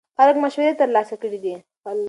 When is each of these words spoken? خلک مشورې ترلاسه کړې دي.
خلک 0.17 0.35
مشورې 0.43 0.71
ترلاسه 0.81 1.15
کړې 1.21 1.39
دي. 1.43 1.55